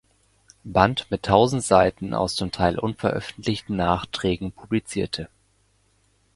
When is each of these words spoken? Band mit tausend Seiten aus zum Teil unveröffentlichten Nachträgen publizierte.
Band 0.63 1.05
mit 1.11 1.21
tausend 1.25 1.63
Seiten 1.63 2.15
aus 2.15 2.33
zum 2.33 2.51
Teil 2.51 2.79
unveröffentlichten 2.79 3.75
Nachträgen 3.75 4.51
publizierte. 4.51 5.29